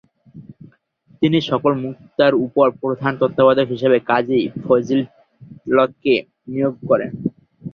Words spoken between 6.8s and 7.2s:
করেন।